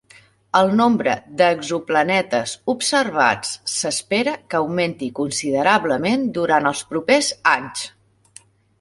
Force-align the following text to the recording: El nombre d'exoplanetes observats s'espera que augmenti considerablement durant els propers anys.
El 0.59 0.69
nombre 0.77 1.11
d'exoplanetes 1.41 2.55
observats 2.75 3.53
s'espera 3.75 4.35
que 4.49 4.61
augmenti 4.65 5.13
considerablement 5.23 6.29
durant 6.41 6.75
els 6.75 6.87
propers 6.97 7.35
anys. 7.57 7.89